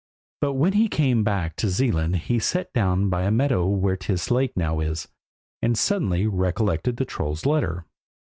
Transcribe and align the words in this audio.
But 0.39 0.53
when 0.53 0.73
he 0.73 0.85
was 0.91 0.97
come 0.97 1.23
back 1.23 1.55
to 1.57 1.69
Zealand 1.69 2.15
he 2.15 2.39
sat 2.39 2.73
down 2.73 3.09
by 3.11 3.23
the 3.25 3.29
meadow 3.29 3.67
where 3.67 3.95
Tiis 3.95 4.31
lake 4.31 4.57
now 4.57 4.79
is, 4.79 5.07
and 5.61 5.77
suddenly 5.77 6.25
recollected 6.25 6.97
the 6.97 7.05
troll's 7.05 7.45
letter. 7.45 7.85